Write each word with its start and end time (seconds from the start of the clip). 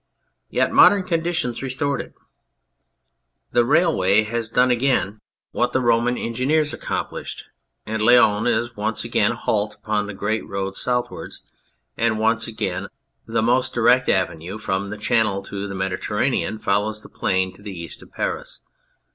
Yet 0.49 0.71
modern 0.71 1.03
conditions 1.03 1.61
restored 1.61 2.01
it. 2.01 2.15
The 3.51 3.63
railway 3.63 4.23
has 4.23 4.49
done 4.49 4.71
again 4.71 5.21
what 5.51 5.73
the 5.73 5.79
Roman 5.79 6.15
259 6.15 6.25
82 6.25 6.25
On 6.25 6.27
Anything 6.27 6.29
engineers 6.31 6.73
accomplished, 6.73 7.45
and 7.85 8.01
Laon 8.01 8.47
is 8.47 8.75
once 8.75 9.03
again 9.03 9.33
a 9.33 9.35
halt 9.35 9.75
upon 9.75 10.07
the 10.07 10.15
great 10.15 10.43
road 10.47 10.75
southwards, 10.75 11.43
and 11.95 12.17
once 12.17 12.47
again 12.47 12.87
the 13.27 13.43
most 13.43 13.75
direct 13.75 14.09
avenue 14.09 14.57
from 14.57 14.89
the 14.89 14.97
Channel 14.97 15.43
to 15.43 15.67
the 15.67 15.75
Mediterranean 15.75 16.57
follows 16.57 17.03
the 17.03 17.07
plain 17.07 17.53
to 17.53 17.61
the 17.61 17.79
east 17.79 18.01
of 18.01 18.11
Paris. 18.11 18.61